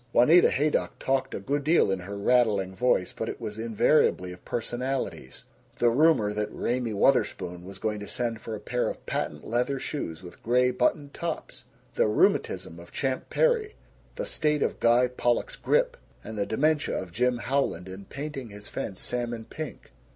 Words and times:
Juanita 0.13 0.49
Haydock 0.49 0.97
talked 0.97 1.35
a 1.35 1.39
good 1.39 1.63
deal 1.63 1.91
in 1.91 1.99
her 1.99 2.17
rattling 2.17 2.75
voice 2.75 3.13
but 3.13 3.29
it 3.29 3.39
was 3.39 3.59
invariably 3.59 4.31
of 4.31 4.43
personalities: 4.43 5.43
the 5.77 5.91
rumor 5.91 6.33
that 6.33 6.49
Raymie 6.51 6.91
Wutherspoon 6.95 7.63
was 7.65 7.77
going 7.77 7.99
to 7.99 8.07
send 8.07 8.41
for 8.41 8.55
a 8.55 8.59
pair 8.59 8.89
of 8.89 9.05
patent 9.05 9.45
leather 9.45 9.77
shoes 9.77 10.23
with 10.23 10.41
gray 10.41 10.71
buttoned 10.71 11.13
tops; 11.13 11.65
the 11.93 12.07
rheumatism 12.07 12.79
of 12.79 12.91
Champ 12.91 13.29
Perry; 13.29 13.75
the 14.15 14.25
state 14.25 14.63
of 14.63 14.79
Guy 14.79 15.07
Pollock's 15.07 15.55
grippe; 15.55 15.95
and 16.23 16.35
the 16.35 16.47
dementia 16.47 16.97
of 16.99 17.11
Jim 17.11 17.37
Howland 17.37 17.87
in 17.87 18.05
painting 18.05 18.49
his 18.49 18.67
fence 18.67 18.99
salmon 18.99 19.45
pink. 19.45 19.91